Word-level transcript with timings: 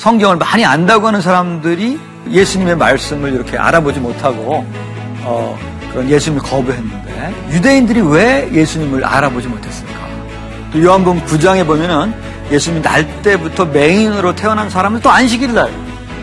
성경을 0.00 0.36
많이 0.36 0.64
안다고 0.64 1.08
하는 1.08 1.20
사람들이 1.20 2.00
예수님의 2.30 2.74
말씀을 2.76 3.34
이렇게 3.34 3.58
알아보지 3.58 4.00
못하고 4.00 4.64
어, 5.24 5.58
그런 5.92 6.08
예수님을 6.08 6.42
거부했는데 6.42 7.34
유대인들이 7.50 8.00
왜 8.00 8.48
예수님을 8.50 9.04
알아보지 9.04 9.48
못했을까? 9.48 9.92
또 10.72 10.82
요한복음 10.82 11.26
9장에 11.26 11.66
보면은 11.66 12.14
예수님이 12.50 12.82
날 12.82 13.20
때부터 13.20 13.66
맹인으로 13.66 14.34
태어난 14.34 14.70
사람을 14.70 15.02
또 15.02 15.10
안식일 15.10 15.52
날 15.52 15.70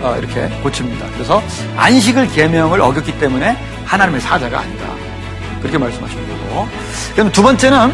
어, 0.01 0.15
이렇게 0.17 0.49
고칩니다. 0.63 1.05
그래서 1.13 1.43
안식을 1.75 2.29
계명을 2.29 2.81
어겼기 2.81 3.19
때문에 3.19 3.55
하나님의 3.85 4.21
사자가 4.21 4.59
아니다. 4.59 4.85
그렇게 5.61 5.77
말씀하시는 5.77 6.27
거고. 6.27 6.67
그럼 7.13 7.31
두 7.31 7.43
번째는 7.43 7.93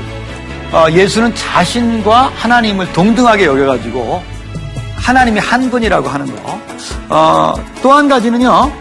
어, 0.72 0.86
예수는 0.90 1.36
자신과 1.36 2.32
하나님을 2.38 2.94
동등하게 2.94 3.48
여겨가지고 3.48 4.33
하나님이 5.04 5.40
한 5.40 5.70
분이라고 5.70 6.08
하는 6.08 6.34
거. 6.44 6.60
어, 7.10 7.54
또 7.82 7.92
한 7.94 8.08
가지는요. 8.08 8.72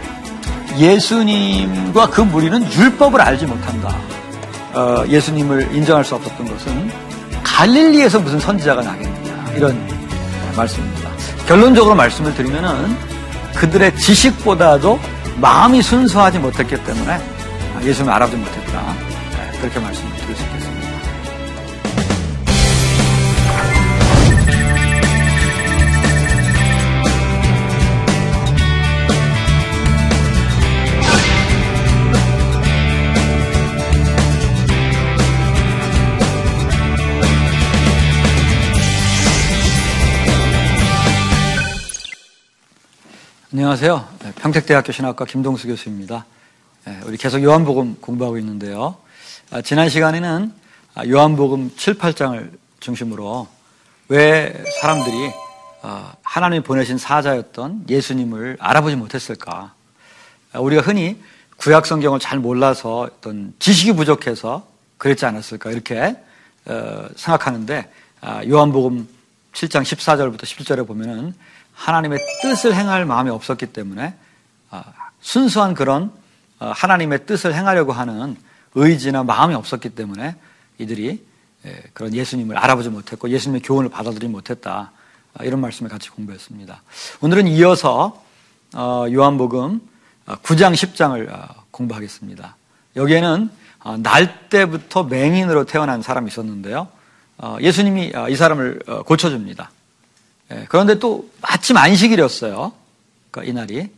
예수님과 0.77 2.09
그 2.09 2.21
무리는 2.21 2.65
율법을 2.73 3.21
알지 3.21 3.45
못한다. 3.45 3.95
어, 4.73 5.03
예수님을 5.07 5.75
인정할 5.75 6.03
수 6.03 6.15
없었던 6.15 6.47
것은 6.47 6.91
갈릴리에서 7.43 8.19
무슨 8.19 8.39
선지자가 8.39 8.81
나겠느냐 8.81 9.51
이런 9.55 9.87
말씀입니다. 10.55 11.09
결론적으로 11.45 11.93
말씀을 11.93 12.33
드리면은 12.33 12.97
그들의 13.55 13.95
지식보다도 13.97 14.99
마음이 15.37 15.81
순수하지 15.81 16.39
못했기 16.39 16.83
때문에 16.83 17.19
예수님을 17.83 18.13
알아보지 18.15 18.37
못했다. 18.37 18.81
네, 19.31 19.59
그렇게 19.59 19.79
말씀을 19.79 20.11
드릴 20.17 20.35
수 20.35 20.43
있겠습니다. 20.43 20.72
안녕하세요. 43.55 44.07
네, 44.23 44.31
평택대학교 44.31 44.91
신학과 44.91 45.25
김동수 45.25 45.67
교수입니다. 45.67 46.25
네, 46.85 46.99
우리 47.05 47.17
계속 47.17 47.43
요한복음 47.43 47.97
공부하고 48.01 48.39
있는데요. 48.39 48.97
아, 49.51 49.61
지난 49.61 49.89
시간에는 49.89 50.51
아, 50.95 51.05
요한복음 51.05 51.75
7, 51.77 51.99
8장을 51.99 52.49
중심으로 52.79 53.47
왜 54.07 54.63
사람들이 54.81 55.31
아, 55.83 56.15
하나님이 56.23 56.63
보내신 56.63 56.97
사자였던 56.97 57.85
예수님을 57.89 58.57
알아보지 58.59 58.95
못했을까? 58.95 59.75
우리가 60.55 60.81
흔히 60.81 61.21
구약 61.57 61.85
성경을 61.85 62.19
잘 62.19 62.39
몰라서 62.39 63.01
어떤 63.01 63.53
지식이 63.59 63.93
부족해서 63.93 64.67
그랬지 64.97 65.27
않았을까 65.27 65.69
이렇게 65.69 66.15
어, 66.65 67.07
생각하는데 67.15 67.87
요한복음 68.49 69.07
7장 69.53 69.83
14절부터 69.83 70.41
17절에 70.41 70.87
보면은 70.87 71.35
하나님의 71.73 72.19
뜻을 72.41 72.75
행할 72.75 73.05
마음이 73.05 73.29
없었기 73.29 73.67
때문에 73.67 74.15
아, 74.69 74.83
순수한 75.21 75.73
그런 75.73 76.11
어, 76.59 76.71
하나님의 76.73 77.25
뜻을 77.25 77.53
행하려고 77.53 77.91
하는 77.91 78.37
의지나 78.75 79.23
마음이 79.23 79.53
없었기 79.53 79.89
때문에 79.89 80.35
이들이 80.77 81.25
예, 81.65 81.83
그런 81.93 82.13
예수님을 82.13 82.57
알아보지 82.57 82.89
못했고 82.89 83.29
예수님의 83.29 83.61
교훈을 83.61 83.89
받아들이지 83.89 84.27
못했다. 84.27 84.91
아, 85.33 85.43
이런 85.43 85.61
말씀을 85.61 85.89
같이 85.89 86.09
공부했습니다. 86.09 86.81
오늘은 87.21 87.47
이어서 87.47 88.23
어, 88.73 89.05
요한복음 89.11 89.81
9장 90.25 90.71
어, 90.71 90.71
10장을 90.71 91.49
공부하겠습니다. 91.71 92.55
여기에는 92.95 93.49
날 93.99 94.49
때부터 94.49 95.03
맹인으로 95.03 95.65
태어난 95.65 96.01
사람이 96.01 96.27
있었는데요. 96.27 96.87
예수님이 97.59 98.13
이 98.29 98.35
사람을 98.35 98.79
고쳐줍니다. 99.05 99.71
예, 100.53 100.65
그런데 100.69 100.99
또 100.99 101.29
마침 101.41 101.77
안식일이었어요. 101.77 102.71
그러니까 103.31 103.51
이날이. 103.51 103.89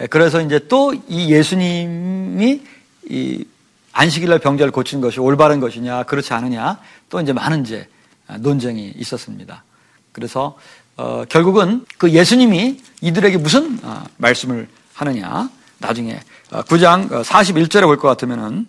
예, 0.00 0.06
그래서 0.06 0.40
이제 0.40 0.58
또 0.68 0.92
이 1.08 1.30
예수님이 1.32 2.62
이 3.10 3.44
안식일날 3.92 4.38
병자를 4.40 4.72
고친 4.72 5.00
것이 5.00 5.20
올바른 5.20 5.60
것이냐, 5.60 6.04
그렇지 6.04 6.32
않으냐, 6.32 6.80
또 7.10 7.20
이제 7.20 7.32
많은 7.32 7.62
이제 7.62 7.88
논쟁이 8.40 8.92
있었습니다. 8.96 9.62
그래서 10.12 10.56
어, 10.96 11.24
결국은 11.28 11.84
그 11.98 12.10
예수님이 12.10 12.80
이들에게 13.00 13.36
무슨 13.38 13.78
어, 13.82 14.04
말씀을 14.16 14.68
하느냐, 14.94 15.48
나중에 15.78 16.20
어, 16.50 16.62
9장 16.62 17.08
41절에 17.22 17.82
볼 17.82 17.98
것 17.98 18.08
같으면은 18.08 18.66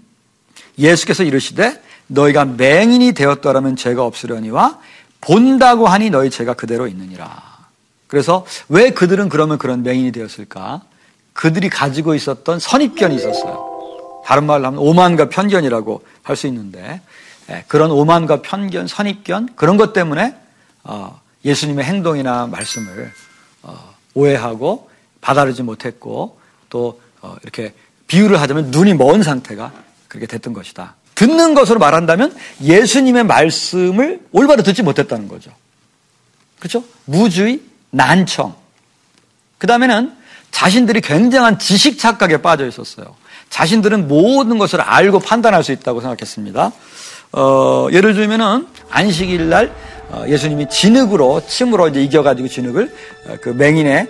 예수께서 0.78 1.24
이르시되 1.24 1.82
너희가 2.08 2.46
맹인이 2.46 3.14
되었더라면 3.14 3.76
죄가 3.76 4.04
없으려니와 4.04 4.80
본다고 5.22 5.88
하니 5.88 6.10
너희 6.10 6.30
죄가 6.30 6.54
그대로 6.54 6.88
있느니라. 6.88 7.56
그래서 8.08 8.46
왜 8.70 8.92
그들은 8.92 9.30
그러면 9.30 9.58
그런 9.58 9.84
맹인이 9.84 10.12
되었을까? 10.12 10.82
그들이 11.34 11.70
가지고 11.70 12.16
있었던 12.16 12.60
선입견이 12.60 13.16
있었어요. 13.16 14.22
다른 14.26 14.46
말로 14.46 14.68
하면 14.68 14.80
오만과 14.80 15.30
편견이라고 15.30 16.04
할 16.24 16.36
수 16.36 16.48
있는데 16.48 17.02
예, 17.50 17.64
그런 17.68 17.92
오만과 17.92 18.42
편견, 18.42 18.88
선입견 18.88 19.50
그런 19.56 19.78
것 19.78 19.94
때문에 19.94 20.36
어, 20.84 21.20
예수님의 21.44 21.86
행동이나 21.86 22.48
말씀을 22.48 23.12
어, 23.64 23.94
오해하고 24.16 24.90
받아들이지 25.22 25.64
못했고 25.64 26.40
또 26.70 27.00
어, 27.22 27.36
이렇게 27.44 27.74
비유를 28.08 28.40
하자면 28.42 28.72
눈이 28.72 28.94
먼 28.96 29.22
상태가 29.24 29.72
그렇게 30.08 30.26
됐던 30.28 30.54
것이다. 30.54 30.96
듣는 31.16 31.54
것으로 31.54 31.80
말한다면 31.80 32.36
예수님의 32.62 33.24
말씀을 33.24 34.20
올바로 34.32 34.64
듣지 34.64 34.84
못했다는 34.84 35.28
거죠. 35.28 35.52
그렇죠? 36.60 36.84
무주의, 37.06 37.62
난청. 37.90 38.56
그 39.58 39.68
다음에는 39.68 40.12
자신들이 40.52 41.02
굉장한 41.02 41.60
지식 41.60 41.98
착각에 41.98 42.38
빠져 42.38 42.68
있었어요. 42.68 43.16
자신들은 43.50 44.08
모든 44.08 44.58
것을 44.58 44.82
알고 44.82 45.20
판단할 45.20 45.64
수 45.64 45.72
있다고 45.72 46.02
생각했습니다. 46.02 46.72
어, 47.34 47.88
예를 47.92 48.14
들면은 48.14 48.68
안식일 48.90 49.50
날 49.50 49.74
어, 50.10 50.26
예수님이 50.28 50.70
진흙으로 50.70 51.42
침으로 51.48 51.88
이제 51.88 52.02
이겨가지고 52.04 52.48
진흙을 52.48 52.96
어, 53.28 53.36
그 53.42 53.50
맹인의 53.50 54.08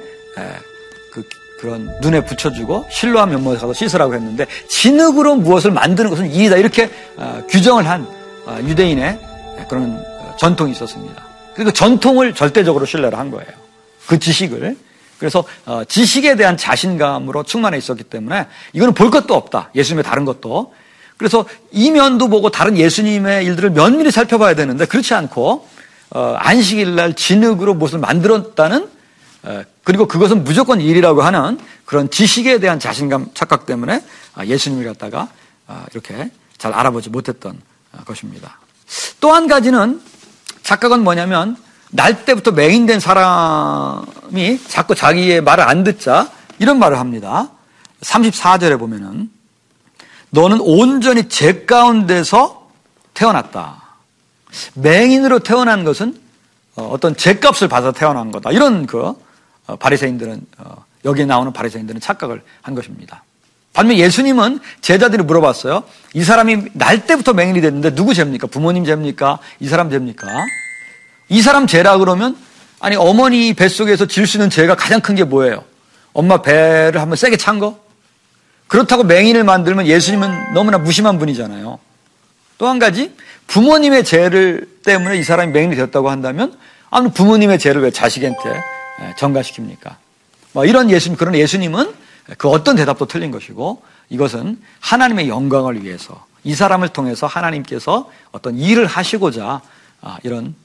그런 1.60 1.90
눈에 2.02 2.24
붙여주고 2.26 2.86
실로와 2.90 3.26
면목에 3.28 3.58
가서 3.58 3.74
씻으라고 3.74 4.14
했는데 4.14 4.46
진흙으로 4.68 5.36
무엇을 5.36 5.72
만드는 5.72 6.10
것은 6.10 6.32
이이다 6.32 6.58
이렇게 6.58 6.90
어, 7.18 7.42
규정을 7.50 7.88
한 7.88 8.08
어, 8.46 8.60
유대인의 8.62 9.20
그런 9.70 9.98
어, 9.98 10.36
전통이 10.38 10.72
있었습니다. 10.72 11.24
그리고 11.56 11.72
전통을 11.72 12.34
절대적으로 12.34 12.86
신뢰를 12.86 13.18
한 13.18 13.32
거예요. 13.32 13.50
그 14.08 14.20
지식을. 14.20 14.78
그래서 15.18 15.46
지식에 15.88 16.36
대한 16.36 16.58
자신감으로 16.58 17.44
충만해 17.44 17.78
있었기 17.78 18.04
때문에 18.04 18.48
이거는 18.74 18.94
볼 18.94 19.10
것도 19.10 19.34
없다. 19.34 19.70
예수님의 19.74 20.04
다른 20.04 20.26
것도. 20.26 20.74
그래서 21.16 21.46
이면도 21.72 22.28
보고 22.28 22.50
다른 22.50 22.78
예수님의 22.78 23.46
일들을 23.46 23.70
면밀히 23.70 24.12
살펴봐야 24.12 24.56
되는데 24.56 24.84
그렇지 24.86 25.14
않고 25.14 25.66
안식일 26.10 26.96
날 26.96 27.14
진흙으로 27.14 27.76
무엇을 27.76 28.00
만들었다는 28.00 28.90
그리고 29.84 30.08
그것은 30.08 30.44
무조건 30.44 30.82
일이라고 30.82 31.22
하는 31.22 31.60
그런 31.86 32.10
지식에 32.10 32.60
대한 32.60 32.80
자신감 32.80 33.30
착각 33.34 33.66
때문에 33.66 34.04
아, 34.34 34.46
예수님을 34.46 34.86
갖다가 34.86 35.30
아, 35.68 35.86
이렇게 35.92 36.32
잘 36.58 36.74
알아보지 36.74 37.10
못했던 37.10 37.60
아, 37.92 38.04
것입니다. 38.04 38.60
또 39.20 39.34
한 39.34 39.48
가지는 39.48 40.02
착각은 40.64 41.04
뭐냐면 41.04 41.58
날 41.92 42.26
때부터 42.26 42.52
맹인된 42.52 43.00
사람이 43.00 44.60
자꾸 44.68 44.96
자기의 44.96 45.42
말을 45.42 45.64
안 45.64 45.84
듣자 45.84 46.32
이런 46.60 46.80
말을 46.80 47.00
합니다. 47.00 47.50
34절에 48.02 48.80
보면은 48.80 49.30
너는 50.32 50.60
온전히 50.62 51.30
죄 51.30 51.66
가운데서 51.66 52.70
태어났다. 53.14 53.84
맹인으로 54.74 55.40
태어난 55.40 55.84
것은 55.84 56.20
어, 56.76 56.90
어떤 56.92 57.16
죄값을 57.16 57.68
받아 57.68 57.92
태어난 57.92 58.32
거다. 58.32 58.52
이런 58.52 58.86
그 58.86 59.02
어, 59.08 59.16
바리새인들은 59.80 60.42
어, 60.60 60.86
여기에 61.06 61.26
나오는 61.26 61.52
바리새인들은 61.54 62.02
착각을 62.02 62.42
한 62.62 62.76
것입니다. 62.76 63.24
반면 63.74 63.98
예수님은 63.98 64.60
제자들이 64.82 65.24
물어봤어요. 65.24 65.84
이 66.14 66.24
사람이 66.24 66.66
날 66.74 67.06
때부터 67.06 67.34
맹인이 67.34 67.60
됐는데 67.62 67.94
누구 67.94 68.14
죄입니까? 68.14 68.48
부모님 68.48 68.86
죄입니까? 68.86 69.40
이 69.60 69.68
사람 69.68 69.90
죄입니까? 69.90 70.28
이 71.30 71.42
사람 71.42 71.68
죄라 71.68 71.98
그러면 71.98 72.38
아니 72.80 72.96
어머니 72.96 73.54
뱃속에서 73.54 74.06
질수 74.06 74.38
있는 74.38 74.50
죄가 74.50 74.76
가장 74.76 75.02
큰 75.02 75.16
게 75.16 75.24
뭐예요? 75.24 75.64
엄마 76.14 76.42
배를 76.42 77.02
한번 77.02 77.18
세게 77.18 77.36
찬 77.38 77.60
거? 77.60 77.80
그렇다고 78.68 79.04
맹인을 79.04 79.44
만들면 79.44 79.88
예수님은 79.88 80.54
너무나 80.54 80.78
무심한 80.78 81.20
분이잖아요. 81.20 81.78
또 82.58 82.68
한 82.70 82.80
가지 82.80 83.14
부모님의 83.48 84.06
죄를 84.06 84.70
때문에 84.86 85.18
이 85.18 85.24
사람이 85.24 85.52
맹인이 85.52 85.76
되었다고 85.76 86.10
한다면 86.10 86.58
아무 86.90 87.12
부모님의 87.12 87.60
죄를 87.60 87.82
왜 87.82 87.92
자식한테 87.92 88.64
정가시킵니까? 89.18 89.96
뭐 90.54 90.66
이런 90.66 90.90
예수님, 90.90 91.18
그런 91.18 91.36
예수님은 91.36 91.94
그 92.38 92.50
어떤 92.50 92.76
대답도 92.76 93.06
틀린 93.08 93.32
것이고 93.32 93.84
이것은 94.10 94.62
하나님의 94.80 95.28
영광을 95.30 95.84
위해서 95.84 96.26
이 96.44 96.56
사람을 96.56 96.90
통해서 96.90 97.28
하나님께서 97.28 98.10
어떤 98.32 98.58
일을 98.58 98.86
하시고자 98.86 99.62
아, 100.02 100.18
이런 100.24 100.56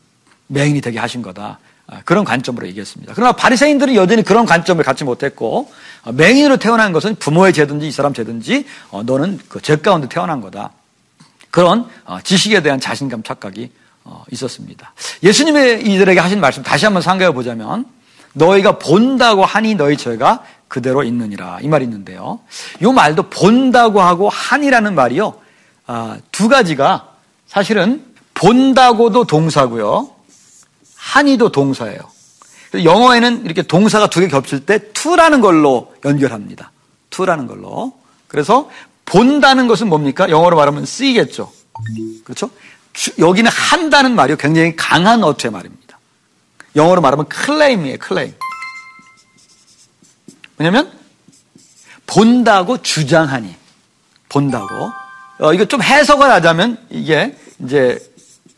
맹인이 0.49 0.81
되게 0.81 0.99
하신 0.99 1.23
거다. 1.23 1.59
아, 1.87 2.01
그런 2.05 2.25
관점으로 2.25 2.67
얘기했습니다. 2.69 3.15
그러나 3.17 3.33
바리새인들은 3.33 3.95
여전히 3.95 4.23
그런 4.23 4.47
관점을 4.47 4.83
갖지 4.85 5.05
못했고 5.05 5.73
어, 6.05 6.13
맹인으로 6.13 6.59
태어난 6.59 6.93
것은 6.93 7.17
부모의 7.17 7.53
죄든지 7.53 7.89
이 7.89 7.93
사람 7.93 8.13
죄든지 8.15 8.67
어, 8.91 9.03
너는 9.03 9.39
그 9.49 9.61
죄 9.61 9.77
가운데 9.77 10.09
태어난 10.09 10.41
거다. 10.41 10.71
그런 11.51 11.89
어, 12.05 12.21
지식에 12.23 12.63
대한 12.63 12.79
자신감 12.79 13.23
착각이 13.23 13.71
있었습니다. 14.33 14.93
예수님의 15.23 15.87
이들에게 15.87 16.19
하신 16.19 16.41
말씀 16.41 16.63
다시 16.63 16.85
한번 16.85 17.01
상가해 17.03 17.33
보자면 17.33 17.85
너희가 18.35 18.79
본다고 18.79 19.45
하니 19.45 19.75
너희 19.75 19.97
죄가 19.97 20.43
그대로 20.69 21.03
있느니라 21.03 21.59
이 21.63 21.69
말이 21.69 21.85
있는데요. 21.85 22.41
이 22.81 22.87
말도 22.87 23.25
본다고 23.31 24.01
하고 24.01 24.29
하니라는 24.29 24.95
말이요 24.95 25.35
아, 25.87 26.19
두 26.31 26.49
가지가 26.49 27.09
사실은 27.47 28.05
본다고도 28.35 29.25
동사고요 29.25 30.11
하니도 30.97 31.51
동사예요. 31.51 31.99
영어에는 32.85 33.45
이렇게 33.45 33.63
동사가 33.63 34.07
두 34.09 34.21
개 34.21 34.29
겹칠 34.29 34.65
때 34.65 34.93
to라는 34.93 35.41
걸로 35.41 35.93
연결합니다. 36.05 36.71
to라는 37.11 37.49
걸로. 37.49 37.93
그래서 38.29 38.71
본다는 39.07 39.67
것은 39.67 39.89
뭡니까? 39.89 40.31
영어로 40.31 40.57
말하면 40.57 40.87
쓰이겠죠. 40.87 41.51
그렇죠? 42.23 42.49
여기는 43.19 43.51
한다는 43.51 44.15
말이 44.15 44.37
굉장히 44.37 44.77
강한 44.77 45.25
어투의 45.25 45.51
말입니다. 45.51 45.80
영어로 46.77 47.01
말하면 47.01 47.29
클레임이에요, 47.29 47.99
클레임. 47.99 48.35
왜냐면 50.59 50.93
본다고 52.07 52.83
주장하니 52.83 53.55
본다고 54.29 54.91
어, 55.41 55.55
이거 55.55 55.65
좀 55.65 55.83
해석을 55.83 56.31
하자면 56.31 56.87
이게 56.91 57.37
이제 57.61 57.99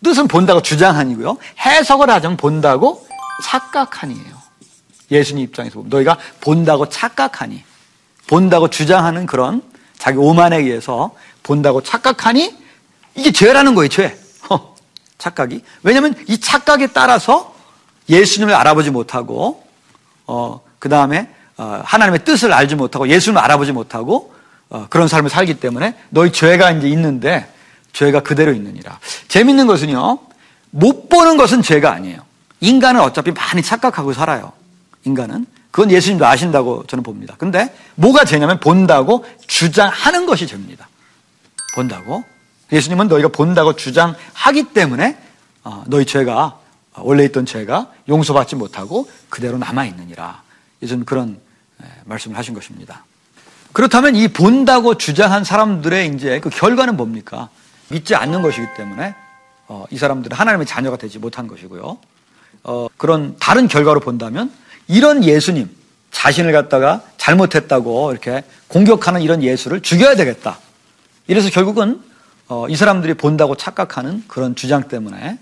뜻은 0.03 0.26
본다고 0.26 0.62
주장하니고요. 0.62 1.38
해석을 1.61 2.11
하자면 2.11 2.37
본다고 2.37 3.06
착각하니에요. 3.44 4.43
예수님 5.11 5.44
입장에서 5.44 5.75
보면 5.75 5.91
너희가 5.91 6.19
본다고 6.41 6.88
착각하니 6.88 7.62
본다고 8.26 8.69
주장하는 8.69 9.26
그런 9.26 9.62
자기 9.97 10.19
오만에 10.19 10.56
의해서 10.59 11.14
본다고 11.43 11.82
착각하니 11.82 12.56
이게 13.14 13.31
죄라는 13.31 13.75
거예요, 13.75 13.88
죄. 13.88 14.19
어, 14.49 14.75
착각이. 15.19 15.62
왜냐하면 15.82 16.14
이 16.26 16.41
착각에 16.41 16.88
따라서 16.88 17.51
예수님을 18.12 18.55
알아보지 18.55 18.91
못하고 18.91 19.64
어, 20.26 20.61
그 20.79 20.88
다음에 20.88 21.29
어, 21.56 21.82
하나님의 21.85 22.25
뜻을 22.25 22.53
알지 22.53 22.76
못하고 22.76 23.09
예수님을 23.09 23.43
알아보지 23.43 23.73
못하고 23.73 24.35
어, 24.69 24.87
그런 24.88 25.09
삶을 25.09 25.31
살기 25.31 25.55
때문에 25.61 25.97
너희 26.11 26.32
죄가 26.32 26.70
이제 26.73 26.88
있는데 26.88 27.49
죄가 27.93 28.20
그대로 28.20 28.53
있느니라. 28.53 28.99
재밌는 29.29 29.67
것은요, 29.67 30.19
못 30.70 31.09
보는 31.09 31.37
것은 31.37 31.62
죄가 31.62 31.93
아니에요. 31.93 32.20
인간은 32.61 33.00
어차피 33.00 33.32
많이 33.32 33.62
착각하고 33.62 34.12
살아요. 34.12 34.53
인간은. 35.05 35.47
그건 35.70 35.91
예수님도 35.91 36.26
아신다고 36.26 36.85
저는 36.87 37.03
봅니다. 37.03 37.35
근데 37.38 37.75
뭐가 37.94 38.25
죄냐면 38.25 38.61
본다고 38.61 39.25
주장하는 39.47 40.26
것이 40.26 40.47
죄입니다. 40.47 40.88
본다고. 41.75 42.25
예수님은 42.70 43.09
너희가 43.09 43.29
본다고 43.29 43.75
주장하기 43.75 44.64
때문에 44.75 45.17
어, 45.64 45.85
너희 45.87 46.05
죄가 46.06 46.59
원래 46.96 47.24
있던 47.24 47.46
죄가 47.46 47.90
용서받지 48.08 48.56
못하고 48.56 49.08
그대로 49.28 49.58
남아 49.58 49.86
있느니라. 49.86 50.42
예수님 50.82 51.04
그런 51.04 51.40
말씀을 52.04 52.36
하신 52.36 52.54
것입니다. 52.54 53.04
그렇다면 53.72 54.14
이 54.16 54.28
본다고 54.28 54.98
주장한 54.98 55.44
사람들의 55.44 56.08
이제 56.14 56.40
그 56.40 56.50
결과는 56.50 56.96
뭡니까? 56.96 57.48
믿지 57.88 58.14
않는 58.14 58.42
것이기 58.42 58.66
때문에 58.76 59.14
어, 59.68 59.84
이 59.90 59.96
사람들은 59.96 60.36
하나님의 60.36 60.66
자녀가 60.66 60.96
되지 60.96 61.18
못한 61.18 61.46
것이고요. 61.46 61.98
어, 62.64 62.88
그런 62.96 63.36
다른 63.38 63.68
결과로 63.68 64.00
본다면 64.00 64.52
이런 64.88 65.24
예수님 65.24 65.70
자신을 66.10 66.52
갖다가 66.52 67.02
잘못했다고 67.16 68.12
이렇게 68.12 68.44
공격하는 68.68 69.22
이런 69.22 69.42
예수를 69.42 69.80
죽여야 69.80 70.16
되겠다. 70.16 70.58
이래서 71.26 71.48
결국은 71.50 72.02
어, 72.48 72.68
이 72.68 72.76
사람들이 72.76 73.14
본다고 73.14 73.54
착각하는 73.54 74.24
그런 74.28 74.54
주장 74.54 74.88
때문에 74.88 75.38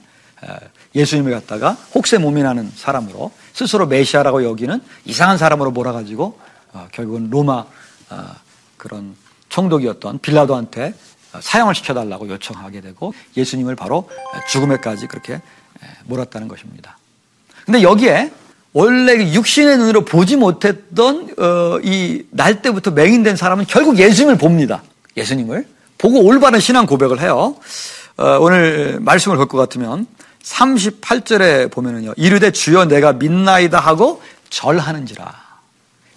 예수님을 0.95 1.33
갖다가 1.33 1.77
혹세무민하는 1.95 2.73
사람으로 2.75 3.31
스스로 3.53 3.87
메시아라고 3.87 4.45
여기는 4.45 4.81
이상한 5.05 5.39
사람으로 5.39 5.71
몰아가지고 5.71 6.39
어, 6.73 6.89
결국은 6.93 7.31
로마 7.31 7.65
어, 8.11 8.27
그런 8.77 9.15
총독이었던 9.49 10.21
빌라도한테 10.21 10.95
사형을 11.41 11.75
시켜달라고 11.75 12.29
요청하게 12.29 12.81
되고 12.81 13.15
예수님을 13.37 13.77
바로 13.77 14.09
죽음에까지 14.51 15.07
그렇게 15.07 15.41
몰았다는 16.07 16.49
것입니다. 16.49 16.99
근데 17.65 17.83
여기에 17.83 18.33
원래 18.73 19.17
그 19.17 19.33
육신의 19.33 19.79
눈으로 19.79 20.05
보지 20.05 20.37
못했던 20.37 21.29
어, 21.39 21.79
이날 21.83 22.63
때부터 22.63 22.91
맹인된 22.93 23.37
사람은 23.37 23.67
결국 23.69 23.99
예수님을 23.99 24.39
봅니다. 24.39 24.83
예수님을 25.17 25.67
보고 25.99 26.25
올바른 26.25 26.59
신앙 26.61 26.87
고백을 26.87 27.21
해요. 27.21 27.57
오늘 28.41 28.99
말씀을 29.01 29.37
볼 29.37 29.47
것 29.47 29.57
같으면 29.59 30.07
38절에 30.43 31.71
보면은요. 31.71 32.15
이르되 32.17 32.51
주여 32.51 32.87
내가 32.87 33.13
믿나이다 33.13 33.79
하고 33.79 34.23
절하는지라. 34.51 35.51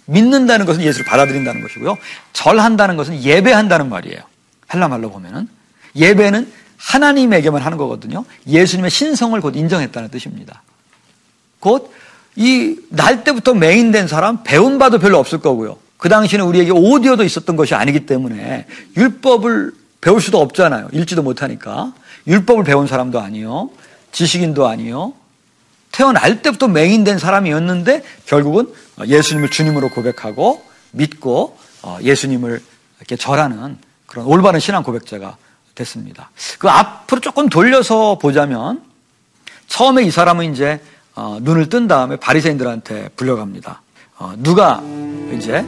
믿는다는 0.06 0.66
것은 0.66 0.82
예수를 0.82 1.06
받아들인다는 1.06 1.62
것이고요. 1.62 1.96
절한다는 2.32 2.96
것은 2.96 3.22
예배한다는 3.22 3.88
말이에요. 3.88 4.20
헬라 4.72 4.88
말로 4.88 5.10
보면은 5.10 5.48
예배는 5.96 6.52
하나님에게만 6.76 7.62
하는 7.62 7.78
거거든요. 7.78 8.24
예수님의 8.46 8.90
신성을 8.90 9.40
곧 9.40 9.56
인정했다는 9.56 10.10
뜻입니다. 10.10 10.62
곧 11.60 11.94
이 12.36 12.76
날 12.90 13.22
때부터 13.24 13.54
메인된 13.54 14.08
사람 14.08 14.42
배운 14.42 14.78
바도 14.78 14.98
별로 14.98 15.18
없을 15.18 15.38
거고요. 15.38 15.76
그 15.96 16.08
당시에는 16.08 16.46
우리에게 16.46 16.72
오디오도 16.72 17.24
있었던 17.24 17.56
것이 17.56 17.74
아니기 17.74 18.06
때문에 18.06 18.66
율법을 18.96 19.72
배울 20.00 20.20
수도 20.20 20.40
없잖아요. 20.40 20.88
읽지도 20.92 21.22
못하니까. 21.22 21.94
율법을 22.26 22.64
배운 22.64 22.86
사람도 22.86 23.20
아니요. 23.20 23.70
지식인도 24.14 24.66
아니요. 24.66 25.12
태어날 25.92 26.40
때부터 26.40 26.68
맹인된 26.68 27.18
사람이었는데 27.18 28.02
결국은 28.26 28.72
예수님을 29.06 29.50
주님으로 29.50 29.90
고백하고 29.90 30.64
믿고 30.92 31.58
어, 31.82 31.98
예수님을 32.00 32.62
이렇게 32.98 33.16
절하는 33.16 33.76
그런 34.06 34.26
올바른 34.26 34.60
신앙 34.60 34.82
고백자가 34.82 35.36
됐습니다. 35.74 36.30
그 36.58 36.68
앞으로 36.68 37.20
조금 37.20 37.48
돌려서 37.48 38.18
보자면 38.18 38.82
처음에 39.66 40.04
이 40.04 40.10
사람은 40.10 40.52
이제 40.52 40.80
어, 41.14 41.38
눈을 41.40 41.68
뜬 41.68 41.86
다음에 41.86 42.16
바리새인들한테 42.16 43.10
불려갑니다. 43.16 43.82
어, 44.18 44.34
누가 44.38 44.82
이제 45.32 45.64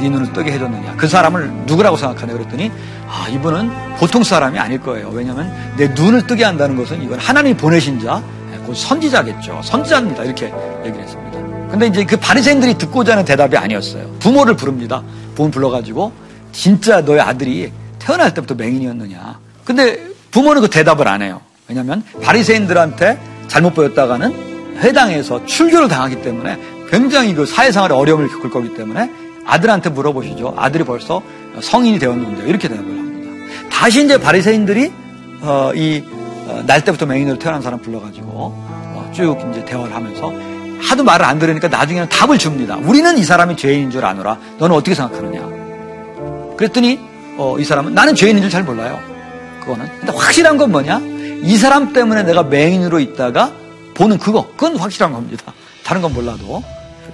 네 0.00 0.08
눈을 0.08 0.32
뜨게 0.32 0.52
해줬느냐? 0.52 0.94
그 0.96 1.08
사람을 1.08 1.50
누구라고 1.66 1.96
생각하냐 1.96 2.32
그랬더니 2.32 2.70
아, 3.06 3.28
이분은 3.28 3.96
보통 3.98 4.22
사람이 4.22 4.58
아닐 4.58 4.80
거예요. 4.80 5.10
왜냐하면 5.12 5.52
내 5.76 5.88
눈을 5.88 6.26
뜨게 6.26 6.44
한다는 6.44 6.76
것은 6.76 7.02
이건 7.02 7.18
하나님이 7.18 7.56
보내신 7.56 8.00
자, 8.00 8.22
곧 8.66 8.74
선지자겠죠. 8.74 9.60
선지자입니다. 9.64 10.24
이렇게 10.24 10.52
얘기를 10.84 11.02
했습니다. 11.02 11.38
근데 11.70 11.86
이제 11.86 12.04
그 12.04 12.16
바리새인들이 12.16 12.74
듣고자 12.74 13.12
하는 13.12 13.24
대답이 13.24 13.56
아니었어요. 13.56 14.16
부모를 14.20 14.56
부릅니다. 14.56 15.02
부모 15.34 15.50
불러가지고 15.50 16.12
진짜 16.52 17.00
너의 17.00 17.20
아들이 17.20 17.72
태어날 17.98 18.32
때부터 18.34 18.54
맹인이었느냐? 18.54 19.38
근데 19.64 20.06
부모는 20.30 20.62
그 20.62 20.70
대답을 20.70 21.08
안 21.08 21.22
해요. 21.22 21.40
왜냐하면 21.68 22.02
바리새인들한테 22.22 23.18
잘못 23.48 23.74
보였다가는 23.74 24.78
회당에서 24.78 25.44
출교를 25.44 25.88
당하기 25.88 26.22
때문에 26.22 26.58
굉장히 26.90 27.34
그 27.34 27.44
사회생활에 27.44 27.94
어려움을 27.94 28.28
겪을 28.28 28.50
거기 28.50 28.74
때문에 28.74 29.10
아들한테 29.48 29.90
물어보시죠. 29.90 30.54
아들이 30.56 30.84
벌써 30.84 31.22
성인이 31.60 31.98
되었는데 31.98 32.46
이렇게 32.48 32.68
대답을 32.68 32.88
합니다. 32.90 33.30
다시 33.70 34.04
이제 34.04 34.20
바리새인들이 34.20 34.92
어, 35.40 35.72
이날 35.74 36.80
어, 36.80 36.84
때부터 36.84 37.06
맹인으로 37.06 37.38
태어난 37.38 37.62
사람 37.62 37.80
불러가지고 37.80 38.28
어, 38.28 39.10
쭉 39.14 39.38
이제 39.50 39.64
대화를 39.64 39.94
하면서 39.94 40.32
하도 40.80 41.02
말을 41.02 41.24
안 41.24 41.38
들으니까 41.38 41.68
나중에는 41.68 42.08
답을 42.08 42.38
줍니다. 42.38 42.76
우리는 42.76 43.16
이 43.18 43.24
사람이 43.24 43.56
죄인인 43.56 43.90
줄 43.90 44.04
아노라. 44.04 44.38
너는 44.58 44.76
어떻게 44.76 44.94
생각하느냐? 44.94 46.56
그랬더니 46.56 47.00
어, 47.36 47.56
이 47.58 47.64
사람은 47.64 47.94
나는 47.94 48.14
죄인인 48.14 48.42
줄 48.42 48.50
잘 48.50 48.64
몰라요. 48.64 48.98
그거는. 49.60 49.88
근데 49.98 50.12
확실한 50.12 50.56
건 50.56 50.72
뭐냐? 50.72 51.00
이 51.42 51.56
사람 51.56 51.92
때문에 51.92 52.22
내가 52.24 52.42
맹인으로 52.42 53.00
있다가 53.00 53.52
보는 53.94 54.18
그거. 54.18 54.48
그건 54.56 54.76
확실한 54.76 55.12
겁니다. 55.12 55.52
다른 55.84 56.02
건 56.02 56.12
몰라도. 56.12 56.62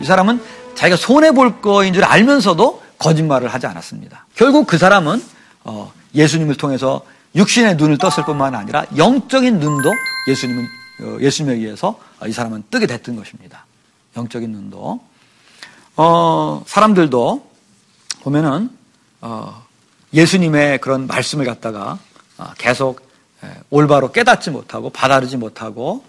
이 0.00 0.04
사람은 0.04 0.40
자기가 0.74 0.96
손해볼 0.96 1.60
거인 1.60 1.94
줄 1.94 2.04
알면서도 2.04 2.82
거짓말을 2.98 3.48
하지 3.48 3.66
않았습니다. 3.66 4.26
결국 4.34 4.66
그 4.66 4.78
사람은 4.78 5.22
어, 5.64 5.92
예수님을 6.14 6.56
통해서 6.56 7.02
육신의 7.34 7.76
눈을 7.76 7.98
떴을 7.98 8.24
뿐만 8.26 8.54
아니라 8.54 8.86
영적인 8.96 9.58
눈도 9.58 9.92
예수님은 10.28 10.64
어, 11.00 11.16
예수님에 11.20 11.56
의해서 11.56 11.98
이 12.26 12.32
사람은 12.32 12.64
뜨게 12.70 12.86
됐던 12.86 13.16
것입니다. 13.16 13.66
영적인 14.16 14.50
눈도. 14.50 15.00
어, 15.96 16.62
사람들도 16.66 17.50
보면은 18.22 18.70
어, 19.20 19.64
예수님의 20.12 20.78
그런 20.80 21.06
말씀을 21.06 21.44
갖다가 21.44 21.98
어, 22.38 22.52
계속 22.58 23.04
올바로 23.68 24.10
깨닫지 24.10 24.50
못하고 24.50 24.88
받아들이지 24.88 25.36
못하고 25.36 26.02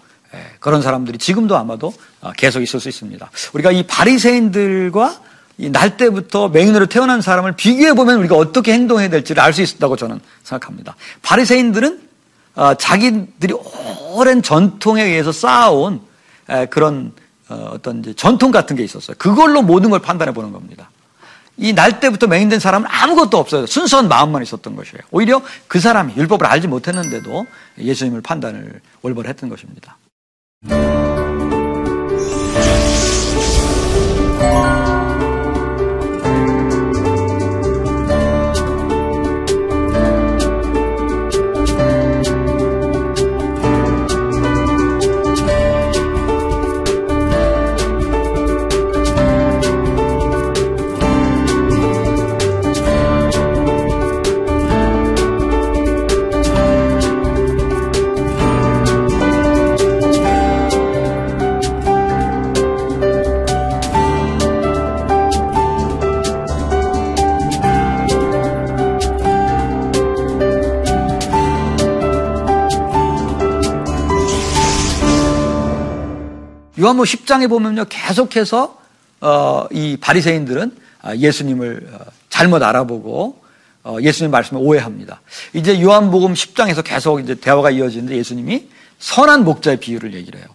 그런 0.60 0.82
사람들이 0.82 1.18
지금도 1.18 1.56
아마도 1.56 1.92
어, 2.20 2.32
계속 2.36 2.62
있을 2.62 2.80
수 2.80 2.88
있습니다. 2.88 3.30
우리가 3.52 3.70
이 3.72 3.84
바리새인들과 3.86 5.20
날 5.70 5.96
때부터 5.96 6.48
맹인으로 6.48 6.86
태어난 6.86 7.22
사람을 7.22 7.52
비교해 7.52 7.94
보면 7.94 8.18
우리가 8.18 8.36
어떻게 8.36 8.72
행동해야 8.74 9.08
될지를 9.08 9.42
알 9.42 9.52
수 9.52 9.62
있다고 9.62 9.96
저는 9.96 10.20
생각합니다. 10.44 10.96
바리새인들은 11.22 12.00
어, 12.56 12.74
자기들이 12.74 13.54
오랜 14.12 14.42
전통에 14.42 15.02
의해서 15.02 15.32
쌓아온 15.32 16.00
그런 16.70 17.12
어떤 17.48 18.02
전통 18.16 18.50
같은 18.50 18.76
게 18.76 18.82
있었어요. 18.84 19.16
그걸로 19.18 19.62
모든 19.62 19.90
걸 19.90 20.00
판단해 20.00 20.32
보는 20.32 20.52
겁니다. 20.52 20.90
이 21.58 21.72
날 21.72 22.00
때부터 22.00 22.26
맹인된 22.26 22.60
사람은 22.60 22.86
아무것도 22.90 23.38
없어요. 23.38 23.64
순수한 23.66 24.08
마음만 24.08 24.42
있었던 24.42 24.76
것이에요. 24.76 25.00
오히려 25.10 25.40
그 25.68 25.80
사람이 25.80 26.14
율법을 26.16 26.46
알지 26.46 26.68
못했는데도 26.68 27.46
예수님을 27.78 28.20
판단을 28.20 28.80
올바로 29.00 29.28
했던 29.28 29.48
것입니다. 29.48 29.96
Música 30.68 31.16
요한복음 76.86 77.04
10장에 77.04 77.48
보면요. 77.48 77.86
계속해서 77.88 78.80
어, 79.20 79.66
이 79.72 79.96
바리새인들은 80.00 80.76
아, 81.02 81.16
예수님을 81.16 81.90
어, 81.92 81.98
잘못 82.30 82.62
알아보고 82.62 83.42
어, 83.82 83.96
예수님 84.00 84.30
말씀을 84.30 84.62
오해합니다. 84.62 85.20
이제 85.52 85.80
요한복음 85.82 86.34
10장에서 86.34 86.84
계속 86.84 87.18
이제 87.18 87.34
대화가 87.34 87.72
이어지는데 87.72 88.16
예수님이 88.16 88.68
선한 89.00 89.44
목자의 89.44 89.78
비유를 89.78 90.14
얘기를 90.14 90.38
해요. 90.38 90.46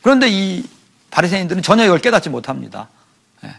그런데 0.00 0.28
이 0.30 0.64
바리새인들은 1.10 1.62
전혀 1.62 1.84
이걸 1.84 1.98
깨닫지 1.98 2.30
못합니다. 2.30 2.88
예. 3.44 3.50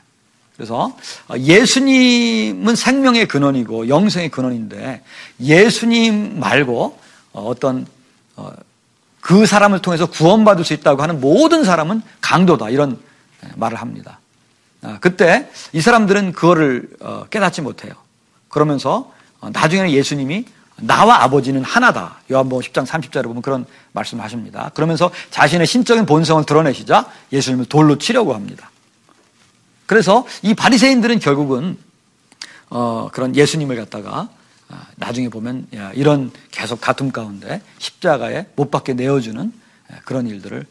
그래서 0.55 0.97
예수님은 1.35 2.75
생명의 2.75 3.27
근원이고 3.27 3.89
영생의 3.89 4.29
근원인데 4.29 5.03
예수님 5.39 6.39
말고 6.39 6.97
어떤 7.33 7.85
그 9.27 9.45
사람을 9.45 9.79
통해서 9.79 10.05
구원받을 10.05 10.63
수 10.63 10.71
있다고 10.71 11.03
하는 11.03 11.19
모든 11.19 11.65
사람은 11.65 12.01
강도다. 12.21 12.69
이런 12.69 12.97
말을 13.57 13.77
합니다. 13.77 14.21
아, 14.81 14.99
그때 15.01 15.49
이 15.73 15.81
사람들은 15.81 16.31
그거를 16.31 16.87
어, 17.01 17.25
깨닫지 17.29 17.61
못해요. 17.61 17.91
그러면서 18.47 19.11
어, 19.41 19.49
나중에는 19.51 19.91
예수님이 19.91 20.45
나와 20.77 21.23
아버지는 21.23 21.61
하나다. 21.61 22.21
요한복음 22.31 22.63
10장 22.63 22.85
30절에 22.85 23.23
보면 23.23 23.41
그런 23.41 23.65
말씀을 23.91 24.23
하십니다. 24.23 24.71
그러면서 24.73 25.11
자신의 25.29 25.67
신적인 25.67 26.05
본성을 26.05 26.45
드러내시자 26.45 27.11
예수님을 27.33 27.65
돌로 27.65 27.97
치려고 27.97 28.33
합니다. 28.33 28.71
그래서 29.87 30.25
이 30.41 30.53
바리새인들은 30.53 31.19
결국은 31.19 31.77
어, 32.69 33.09
그런 33.11 33.35
예수님을 33.35 33.75
갖다가 33.75 34.09
아, 34.19 34.29
나중에 34.95 35.29
보면 35.29 35.67
이런 35.93 36.31
계속 36.51 36.81
다툼 36.81 37.11
가운데 37.11 37.61
십자가에 37.77 38.47
못 38.55 38.69
박게 38.71 38.93
내어주는 38.93 39.53
그런 40.05 40.27
일들을 40.27 40.65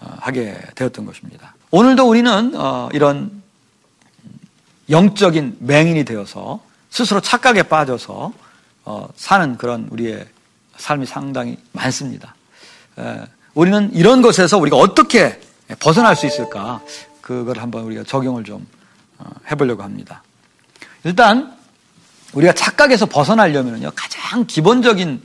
어, 0.00 0.16
하게 0.18 0.58
되었던 0.74 1.04
것입니다. 1.04 1.54
오늘도 1.70 2.08
우리는 2.08 2.54
어, 2.54 2.88
이런 2.92 3.42
영적인 4.88 5.58
맹인이 5.60 6.04
되어서 6.04 6.60
스스로 6.88 7.20
착각에 7.20 7.64
빠져서 7.64 8.32
어, 8.84 9.08
사는 9.14 9.56
그런 9.56 9.86
우리의 9.90 10.26
삶이 10.76 11.06
상당히 11.06 11.58
많습니다. 11.72 12.34
우리는 13.54 13.90
이런 13.92 14.22
것에서 14.22 14.58
우리가 14.58 14.76
어떻게 14.76 15.40
벗어날 15.78 16.16
수 16.16 16.26
있을까? 16.26 16.80
그걸 17.20 17.58
한번 17.58 17.84
우리가 17.84 18.04
적용을 18.04 18.44
좀 18.44 18.66
해보려고 19.50 19.82
합니다. 19.82 20.22
일단 21.04 21.56
우리가 22.32 22.52
착각에서 22.52 23.06
벗어나려면요 23.06 23.90
가장 23.94 24.46
기본적인 24.46 25.22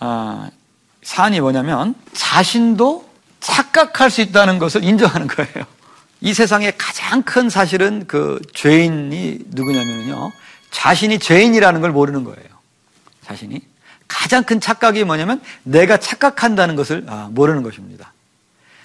어, 0.00 0.48
사안이 1.02 1.40
뭐냐면 1.40 1.94
자신도 2.12 3.08
착각할 3.40 4.10
수 4.10 4.20
있다는 4.20 4.58
것을 4.58 4.84
인정하는 4.84 5.26
거예요. 5.26 5.64
이 6.20 6.34
세상에 6.34 6.72
가장 6.72 7.22
큰 7.22 7.48
사실은 7.48 8.04
그 8.06 8.40
죄인이 8.54 9.38
누구냐면요 9.46 10.32
자신이 10.70 11.18
죄인이라는 11.18 11.80
걸 11.80 11.90
모르는 11.92 12.24
거예요. 12.24 12.48
자신이 13.24 13.60
가장 14.06 14.44
큰 14.44 14.60
착각이 14.60 15.04
뭐냐면 15.04 15.40
내가 15.62 15.96
착각한다는 15.96 16.76
것을 16.76 17.04
아, 17.08 17.28
모르는 17.30 17.62
것입니다. 17.62 18.12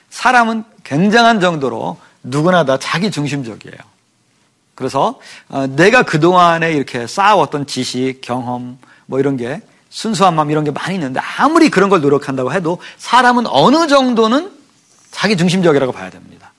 사람은 0.09 0.63
굉장한 0.83 1.39
정도로 1.41 1.99
누구나 2.23 2.63
다 2.63 2.77
자기 2.79 3.11
중심적이에요. 3.11 3.94
그래서 4.75 5.19
어, 5.49 5.67
내가 5.67 6.03
그동안에 6.03 6.73
이렇게 6.73 7.07
쌓아왔던 7.07 7.65
지식, 7.65 8.19
경험, 8.21 8.77
뭐 9.05 9.19
이런 9.19 9.37
게 9.37 9.61
순수한 9.89 10.35
마음 10.35 10.51
이런 10.51 10.65
게 10.65 10.71
많이 10.71 10.95
있는데 10.95 11.21
아무리 11.37 11.69
그런 11.69 11.89
걸 11.89 12.01
노력한다고 12.01 12.51
해도 12.53 12.79
사람은 12.97 13.47
어느 13.47 13.87
정도는 13.87 14.51
자기 15.11 15.37
중심적이라고 15.37 15.93
봐야 15.93 16.09
됩니다. 16.09 16.51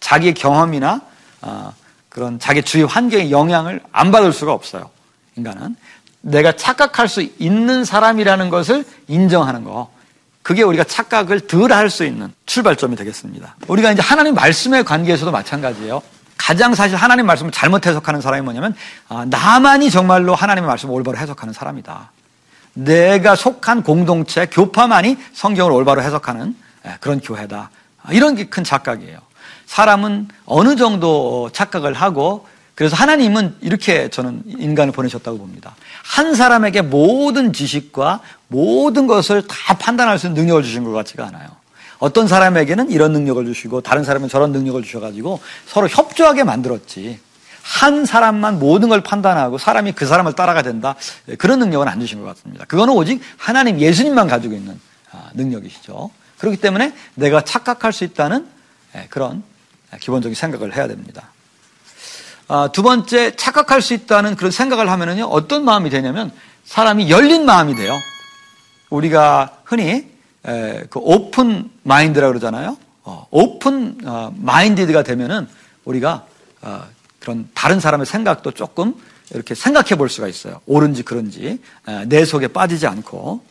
자기의 0.00 0.34
경험이나 0.34 1.00
어, 1.42 1.72
그런 2.08 2.40
자기 2.40 2.62
주위 2.62 2.82
환경의 2.82 3.30
영향을 3.30 3.80
안 3.92 4.10
받을 4.10 4.32
수가 4.32 4.52
없어요. 4.52 4.90
인간은 5.36 5.76
내가 6.22 6.52
착각할 6.52 7.06
수 7.08 7.22
있는 7.38 7.84
사람이라는 7.84 8.50
것을 8.50 8.84
인정하는 9.06 9.62
거. 9.62 9.94
그게 10.42 10.62
우리가 10.62 10.84
착각을 10.84 11.40
덜 11.46 11.72
할 11.72 11.90
수 11.90 12.04
있는 12.04 12.32
출발점이 12.46 12.96
되겠습니다. 12.96 13.56
우리가 13.68 13.92
이제 13.92 14.02
하나님 14.02 14.34
말씀의 14.34 14.84
관계에서도 14.84 15.30
마찬가지예요. 15.30 16.02
가장 16.46 16.76
사실 16.76 16.96
하나님 16.96 17.26
말씀을 17.26 17.50
잘못 17.50 17.84
해석하는 17.88 18.20
사람이 18.20 18.42
뭐냐면 18.42 18.72
아, 19.08 19.24
나만이 19.28 19.90
정말로 19.90 20.36
하나님의 20.36 20.68
말씀을 20.68 20.94
올바로 20.94 21.18
해석하는 21.18 21.52
사람이다. 21.52 22.12
내가 22.74 23.34
속한 23.34 23.82
공동체 23.82 24.46
교파만이 24.46 25.16
성경을 25.32 25.72
올바로 25.72 26.02
해석하는 26.02 26.54
예, 26.86 26.98
그런 27.00 27.20
교회다. 27.20 27.70
아, 28.00 28.12
이런 28.12 28.36
게 28.36 28.44
큰 28.44 28.62
착각이에요. 28.62 29.18
사람은 29.66 30.28
어느 30.44 30.76
정도 30.76 31.50
착각을 31.52 31.94
하고 31.94 32.46
그래서 32.76 32.94
하나님은 32.94 33.56
이렇게 33.60 34.08
저는 34.08 34.44
인간을 34.46 34.92
보내셨다고 34.92 35.38
봅니다. 35.38 35.74
한 36.04 36.36
사람에게 36.36 36.82
모든 36.82 37.52
지식과 37.52 38.20
모든 38.46 39.08
것을 39.08 39.48
다 39.48 39.74
판단할 39.74 40.20
수 40.20 40.28
있는 40.28 40.42
능력을 40.42 40.62
주신 40.62 40.84
것 40.84 40.92
같지가 40.92 41.26
않아요. 41.26 41.48
어떤 41.98 42.28
사람에게는 42.28 42.90
이런 42.90 43.12
능력을 43.12 43.44
주시고 43.46 43.80
다른 43.80 44.04
사람은 44.04 44.28
저런 44.28 44.52
능력을 44.52 44.82
주셔가지고 44.82 45.40
서로 45.66 45.88
협조하게 45.88 46.44
만들었지. 46.44 47.20
한 47.62 48.04
사람만 48.06 48.60
모든 48.60 48.88
걸 48.88 49.00
판단하고 49.00 49.58
사람이 49.58 49.92
그 49.92 50.06
사람을 50.06 50.34
따라가 50.34 50.62
된다. 50.62 50.94
그런 51.38 51.58
능력은 51.58 51.88
안 51.88 51.98
주신 51.98 52.20
것 52.20 52.26
같습니다. 52.28 52.64
그거는 52.66 52.94
오직 52.94 53.20
하나님 53.36 53.80
예수님만 53.80 54.28
가지고 54.28 54.54
있는 54.54 54.78
아, 55.10 55.30
능력이시죠. 55.34 56.10
그렇기 56.38 56.58
때문에 56.58 56.94
내가 57.14 57.40
착각할 57.40 57.92
수 57.92 58.04
있다는 58.04 58.46
예, 58.94 59.06
그런 59.10 59.42
기본적인 59.98 60.34
생각을 60.34 60.76
해야 60.76 60.86
됩니다. 60.86 61.30
아, 62.48 62.68
두 62.72 62.82
번째, 62.82 63.34
착각할 63.34 63.82
수 63.82 63.94
있다는 63.94 64.36
그런 64.36 64.52
생각을 64.52 64.90
하면은요, 64.90 65.24
어떤 65.24 65.64
마음이 65.64 65.90
되냐면 65.90 66.30
사람이 66.64 67.10
열린 67.10 67.44
마음이 67.44 67.74
돼요. 67.74 67.98
우리가 68.90 69.58
흔히 69.64 70.08
그 70.90 71.00
open 71.00 71.68
mind라 71.82 72.28
그러잖아요. 72.28 72.76
어, 73.02 73.26
오픈 73.30 73.98
어, 74.04 74.32
minded가 74.36 75.02
되면은 75.02 75.48
우리가 75.84 76.26
어, 76.62 76.84
그런 77.20 77.48
다른 77.54 77.80
사람의 77.80 78.06
생각도 78.06 78.52
조금 78.52 78.94
이렇게 79.34 79.54
생각해 79.54 79.96
볼 79.96 80.08
수가 80.08 80.28
있어요. 80.28 80.60
옳은지 80.66 81.02
그른지 81.02 81.58
내 82.06 82.24
속에 82.24 82.46
빠지지 82.48 82.86
않고 82.86 83.42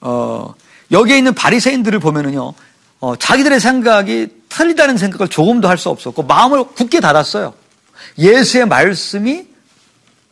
어, 0.00 0.54
여기에 0.90 1.18
있는 1.18 1.34
바리새인들을 1.34 1.98
보면은요. 2.00 2.54
어, 3.00 3.16
자기들의 3.16 3.60
생각이 3.60 4.28
틀리다는 4.48 4.96
생각을 4.96 5.28
조금도 5.28 5.68
할 5.68 5.78
수 5.78 5.90
없었고 5.90 6.22
마음을 6.22 6.64
굳게 6.64 7.00
닫았어요. 7.00 7.54
예수의 8.18 8.66
말씀이 8.66 9.46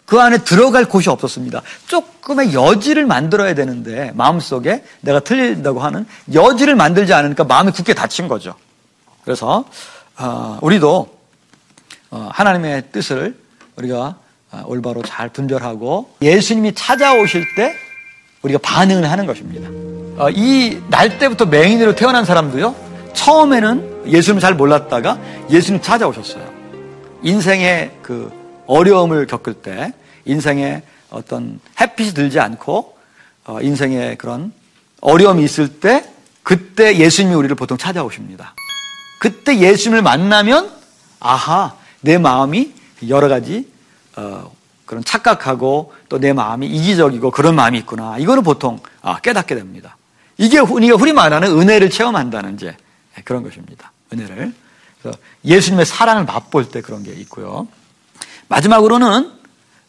그 0.07 0.21
안에 0.21 0.39
들어갈 0.39 0.85
곳이 0.85 1.09
없었습니다. 1.09 1.63
조금의 1.87 2.53
여지를 2.55 3.07
만들어야 3.07 3.55
되는데 3.55 4.13
마음속에 4.15 4.85
내가 5.01 5.21
틀린다고 5.21 5.81
하는 5.81 6.07
여지를 6.33 6.75
만들지 6.75 7.15
않으니까 7.15 7.45
마음이 7.45 7.73
굳게 7.73 7.95
닫힌 7.95 8.29
거죠. 8.29 8.55
그래서 9.25 9.65
어, 10.19 10.59
우리도 10.61 11.09
어, 12.11 12.29
하나님의 12.33 12.85
뜻을 12.93 13.37
우리가 13.77 14.17
어, 14.53 14.63
올바로 14.67 15.03
잘 15.03 15.31
분별하고 15.31 16.11
예수님이 16.23 16.75
찾아오실 16.75 17.45
때 17.57 17.75
우리가 18.43 18.59
반응을 18.63 19.11
하는 19.11 19.27
것입니다. 19.27 19.69
이 20.33 20.79
날 20.91 21.19
때부터 21.19 21.47
맹인으로 21.47 21.97
태어난 21.97 22.25
사람도요. 22.25 22.75
처음에는 23.15 24.05
예수님을 24.07 24.41
잘 24.41 24.55
몰랐다가 24.55 25.19
예수님 25.51 25.81
찾아오셨어요. 25.81 26.45
인생의 27.23 27.91
그 28.03 28.31
어려움을 28.67 29.27
겪을 29.27 29.55
때 29.55 29.93
인생에 30.25 30.83
어떤 31.11 31.61
햇빛이 31.81 32.15
들지 32.15 32.41
않고 32.41 32.97
어, 33.47 33.61
인생에 33.61 34.17
그런 34.17 34.53
어려움이 35.01 35.45
있을 35.45 35.81
때 35.81 36.05
그때 36.43 36.97
예수님이 36.99 37.35
우리를 37.35 37.55
보통 37.57 37.77
찾아오십니다. 37.79 38.55
그때 39.21 39.59
예수님을 39.59 40.03
만나면 40.03 40.71
아하 41.21 41.77
내 42.01 42.19
마음이 42.19 42.73
여러 43.09 43.29
가지 43.29 43.69
어, 44.17 44.53
그런 44.87 45.03
착각하고 45.05 45.95
또 46.09 46.19
내 46.19 46.33
마음이 46.33 46.67
이기적이고 46.67 47.31
그런 47.31 47.55
마음이 47.55 47.79
있구나. 47.79 48.19
이거를 48.19 48.43
보통 48.43 48.79
아, 49.03 49.19
깨닫게 49.21 49.55
됩니다. 49.55 49.97
이게 50.39 50.59
우리가 50.59 50.97
흔히 50.97 51.13
말하는 51.13 51.51
은혜를 51.59 51.91
체험한다는 51.91 52.55
이제 52.55 52.77
그런 53.25 53.43
것입니다. 53.43 53.93
은혜를. 54.13 54.55
그래서 55.01 55.19
예수님의 55.45 55.87
사랑을 55.87 56.25
맛볼 56.25 56.71
때 56.71 56.81
그런 56.81 57.03
게 57.03 57.13
있고요. 57.13 57.69
마지막으로는 58.49 59.33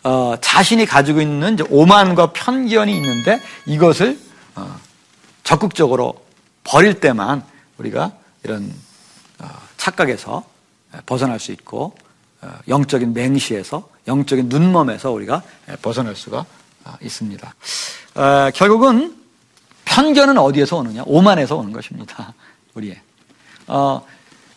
어, 0.04 0.36
자신이 0.40 0.86
가지고 0.86 1.22
있는 1.22 1.58
오만과 1.70 2.34
편견이 2.34 2.96
있는데 2.96 3.42
이것을 3.66 4.20
어, 4.56 4.80
적극적으로 5.44 6.24
버릴 6.64 7.00
때만 7.00 7.44
우리가 7.78 8.12
이런 8.44 8.72
어, 9.40 9.50
착각에서 9.78 10.44
벗어날 11.06 11.40
수 11.40 11.52
있고 11.52 11.96
어, 12.42 12.50
영적인 12.68 13.14
맹시에서 13.14 13.90
영적인 14.08 14.50
눈멈에서 14.50 15.12
우리가 15.12 15.42
벗어날 15.82 16.16
수가 16.16 16.46
어, 16.84 16.94
있습니다. 17.02 17.56
어, 18.16 18.50
결국은 18.54 19.16
편견은 19.86 20.38
어디에서 20.38 20.78
오느냐? 20.78 21.04
오만에서 21.06 21.56
오는 21.56 21.72
것입니다. 21.72 22.34
우리의. 22.74 23.02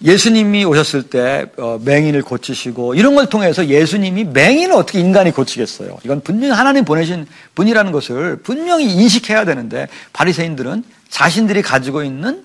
예수님이 0.03 0.65
오셨을 0.65 1.05
때 1.05 1.47
어, 1.59 1.81
맹인을 1.85 2.23
고치시고 2.23 2.95
이런 2.95 3.15
걸 3.17 3.29
통해서 3.29 3.67
예수님이 3.67 4.25
맹인을 4.25 4.75
어떻게 4.75 5.01
인간이 5.01 5.33
고치겠어요? 5.33 5.99
이건 6.05 6.21
분명히 6.21 6.55
하나님 6.55 6.85
보내신 6.85 7.27
분이라는 7.55 7.91
것을 7.91 8.37
분명히 8.37 8.93
인식해야 8.93 9.45
되는데 9.45 9.89
바리새인들은 10.13 10.85
자신들이 11.09 11.63
가지고 11.63 12.05
있는 12.05 12.45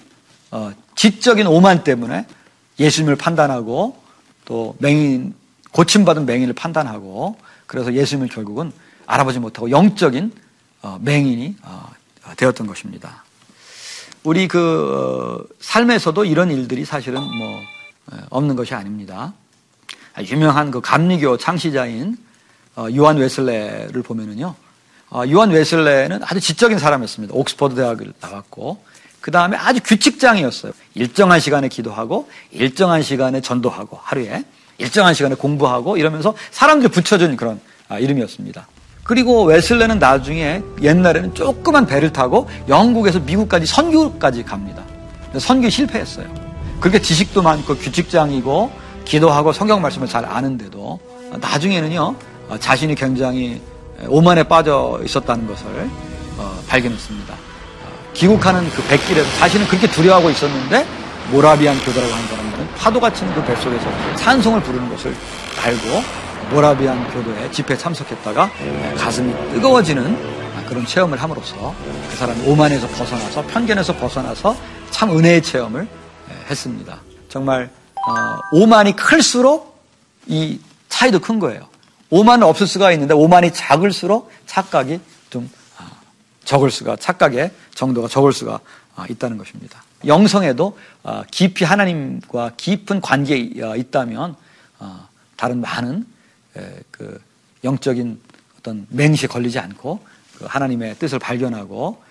어, 0.49 0.71
지적인 0.95 1.45
오만 1.45 1.83
때문에 1.83 2.25
예수님을 2.79 3.15
판단하고 3.15 3.97
또 4.45 4.75
맹인 4.79 5.35
고침받은 5.71 6.25
맹인을 6.25 6.53
판단하고 6.53 7.37
그래서 7.67 7.93
예수님을 7.93 8.29
결국은 8.29 8.71
알아보지 9.05 9.39
못하고 9.39 9.69
영적인 9.69 10.31
어, 10.81 10.99
맹인이 11.01 11.55
되었던 12.37 12.67
것입니다. 12.67 13.23
우리 14.23 14.47
그 14.47 15.45
어, 15.49 15.53
삶에서도 15.59 16.25
이런 16.25 16.49
일들이 16.51 16.85
사실은 16.85 17.21
뭐 17.21 17.61
없는 18.29 18.55
것이 18.55 18.73
아닙니다. 18.73 19.33
유명한 20.29 20.71
그 20.71 20.81
감리교 20.81 21.37
창시자인 21.37 22.17
어, 22.75 22.87
요한 22.95 23.17
웨슬레를 23.17 24.01
보면은요. 24.01 24.55
어, 25.09 25.23
요한 25.29 25.51
웨슬레는 25.51 26.21
아주 26.23 26.39
지적인 26.39 26.79
사람이었습니다. 26.79 27.33
옥스퍼드 27.35 27.75
대학을 27.75 28.13
나왔고 28.19 28.83
그 29.21 29.31
다음에 29.31 29.57
아주 29.57 29.79
규칙장이었어요. 29.83 30.73
일정한 30.95 31.39
시간에 31.39 31.67
기도하고 31.67 32.29
일정한 32.51 33.03
시간에 33.03 33.41
전도하고 33.41 33.99
하루에 34.01 34.43
일정한 34.77 35.13
시간에 35.13 35.35
공부하고 35.35 35.97
이러면서 35.97 36.35
사람들 36.51 36.89
붙여준 36.89 37.35
그런 37.37 37.59
아, 37.89 37.99
이름이었습니다. 37.99 38.67
그리고 39.03 39.43
웨슬레는 39.43 39.99
나중에 39.99 40.61
옛날에는 40.81 41.33
조그만 41.33 41.85
배를 41.85 42.13
타고 42.13 42.49
영국에서 42.69 43.19
미국까지 43.19 43.65
선교까지 43.65 44.43
갑니다. 44.43 44.83
선교 45.37 45.69
실패했어요. 45.69 46.27
그렇게 46.79 46.99
지식도 46.99 47.41
많고 47.41 47.75
규칙장이고 47.75 48.71
기도하고 49.05 49.51
성경 49.51 49.81
말씀을 49.81 50.07
잘 50.07 50.25
아는데도 50.25 50.99
나중에는요 51.39 52.15
자신이 52.59 52.95
굉장히 52.95 53.61
오만에 54.07 54.43
빠져 54.43 54.99
있었다는 55.03 55.47
것을 55.47 55.65
어, 56.37 56.63
발견했습니다. 56.67 57.33
어, 57.33 58.11
귀국하는 58.13 58.69
그 58.71 58.83
백길에서 58.87 59.37
자신은 59.37 59.67
그렇게 59.67 59.87
두려워하고 59.87 60.29
있었는데 60.29 60.85
모라비안 61.31 61.77
교도라고 61.79 62.11
하는 62.11 62.27
사람들은 62.27 62.67
파도가 62.75 63.13
치는 63.13 63.33
그 63.33 63.43
뱃속에서 63.45 63.85
찬송을 64.15 64.61
부르는 64.61 64.89
것을 64.89 65.15
알고 65.63 66.03
모라비안 66.53 67.11
교도에 67.11 67.49
집회에 67.49 67.75
참석했다가 67.75 68.51
가슴이 68.95 69.33
뜨거워지는 69.53 70.43
그런 70.67 70.85
체험을 70.85 71.19
함으로써 71.19 71.73
그 72.11 72.15
사람이 72.15 72.47
오만에서 72.47 72.87
벗어나서 72.89 73.41
편견에서 73.47 73.95
벗어나서 73.95 74.55
참 74.91 75.17
은혜의 75.17 75.41
체험을 75.41 75.87
했습니다. 76.49 76.99
정말 77.27 77.71
어, 78.07 78.39
오만이 78.51 78.95
클수록 78.95 79.83
이 80.27 80.59
차이도 80.89 81.19
큰 81.19 81.39
거예요. 81.39 81.67
오만은 82.11 82.45
없을 82.45 82.67
수가 82.67 82.91
있는데 82.91 83.15
오만이 83.15 83.51
작을수록 83.51 84.31
착각이 84.45 84.99
좀 85.31 85.49
아, 85.79 85.89
적을 86.45 86.69
수가 86.69 86.97
착각의 86.97 87.51
정도가 87.73 88.07
적을 88.07 88.31
수가 88.31 88.59
아, 88.95 89.05
있다는 89.09 89.39
것입니다. 89.39 89.83
영성에도 90.05 90.77
아, 91.01 91.23
깊이 91.31 91.65
하나님과 91.65 92.51
깊은 92.57 93.01
관계에 93.01 93.49
있다면 93.77 94.35
다른 95.35 95.61
많은 95.61 96.05
그 96.91 97.21
영적인 97.63 98.19
어떤 98.59 98.87
맹시에 98.89 99.27
걸리지 99.27 99.59
않고 99.59 100.05
그 100.37 100.45
하나님의 100.45 100.95
뜻을 100.99 101.19
발견하고 101.19 102.01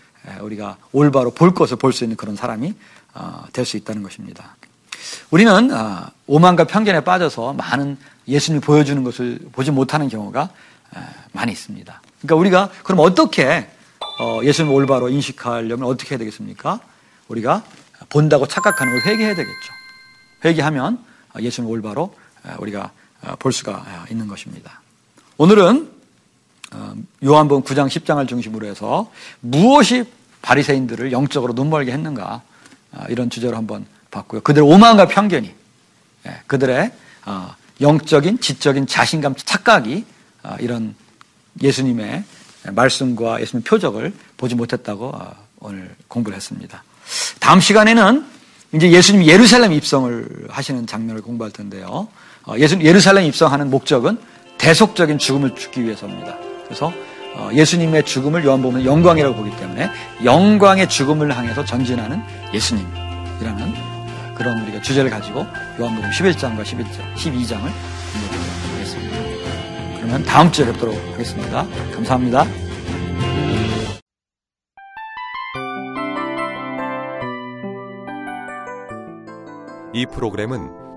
우리가 0.40 0.76
올바로 0.92 1.30
볼 1.30 1.54
것을 1.54 1.76
볼 1.76 1.92
수 1.92 2.04
있는 2.04 2.16
그런 2.16 2.36
사람이 2.36 2.74
어, 3.14 3.44
될수 3.52 3.76
있다는 3.76 4.02
것입니다. 4.02 4.56
우리는 5.30 5.70
어, 5.72 6.06
오만과 6.26 6.64
편견에 6.64 7.02
빠져서 7.04 7.54
많은 7.54 7.98
예수님이 8.28 8.62
보여주는 8.62 9.02
것을 9.02 9.38
보지 9.52 9.70
못하는 9.70 10.08
경우가 10.08 10.50
많이 11.32 11.52
있습니다. 11.52 12.02
그러니까 12.20 12.36
우리가 12.36 12.70
그럼 12.84 13.00
어떻게 13.00 13.68
어, 14.20 14.40
예수님을 14.44 14.74
올바로 14.74 15.08
인식하려면 15.08 15.84
어떻게 15.84 16.10
해야 16.10 16.18
되겠습니까? 16.18 16.80
우리가 17.28 17.64
본다고 18.08 18.46
착각하는 18.46 18.92
걸 18.92 19.02
회개해야 19.02 19.34
되겠죠. 19.34 19.72
회개하면 20.44 21.02
예수님을 21.38 21.74
올바로 21.74 22.14
우리가 22.58 22.84
어, 22.84 22.90
볼 23.38 23.52
수가 23.52 23.72
어, 23.72 24.04
있는 24.10 24.26
것입니다. 24.26 24.80
오늘은 25.36 25.90
어, 26.72 26.94
요한복음 27.24 27.62
9장 27.64 27.86
10장을 27.88 28.26
중심으로 28.28 28.66
해서 28.66 29.10
무엇이 29.40 30.04
바리새인들을 30.42 31.12
영적으로 31.12 31.52
눈멀게 31.52 31.92
했는가 31.92 32.42
이런 33.08 33.30
주제로 33.30 33.56
한번 33.56 33.86
봤고요. 34.10 34.40
그들의 34.40 34.68
오만과 34.68 35.06
편견이 35.06 35.54
예, 36.26 36.40
그들의 36.48 36.92
영적인 37.80 38.40
지적인 38.40 38.88
자신감 38.88 39.34
착각이 39.36 40.04
이런 40.58 40.96
예수님의 41.62 42.24
말씀과 42.72 43.40
예수님의 43.40 43.64
표적을 43.64 44.12
보지 44.36 44.56
못했다고 44.56 45.12
오늘 45.60 45.94
공부를 46.08 46.36
했습니다. 46.36 46.82
다음 47.38 47.60
시간에는 47.60 48.26
이제 48.72 48.90
예수님이 48.90 49.28
예루살렘 49.28 49.72
입성을 49.72 50.48
하시는 50.50 50.86
장면을 50.86 51.22
공부할 51.22 51.52
텐데요. 51.52 52.08
어, 52.46 52.54
예루살렘 52.58 53.24
입성하는 53.24 53.70
목적은 53.70 54.18
대속적인 54.58 55.18
죽음을 55.18 55.54
죽기 55.54 55.84
위해서입니다. 55.84 56.36
그래서 56.64 56.92
어, 57.34 57.50
예수님의 57.52 58.04
죽음을 58.04 58.44
요한복음은 58.44 58.84
영광이라고 58.84 59.34
보기 59.34 59.56
때문에 59.56 59.90
영광의 60.24 60.88
죽음을 60.88 61.34
향해서 61.36 61.64
전진하는 61.64 62.22
예수님이라는 62.52 63.74
그런 64.34 64.62
우리가 64.62 64.82
주제를 64.82 65.10
가지고 65.10 65.46
요한복음 65.80 66.10
11장과 66.10 66.62
11장, 66.62 67.14
12장을 67.14 67.70
공부하도록 68.12 68.74
하겠습니다. 68.74 69.16
그러면 69.96 70.22
다음 70.24 70.52
주에 70.52 70.66
뵙도록 70.66 70.96
하겠습니다. 71.12 71.66
감사합니다. 71.94 72.46
이 79.94 80.06
프로그램은 80.06 80.91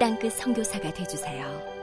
땅끝 0.00 0.32
성교사가 0.32 0.90
되주세요 0.94 1.79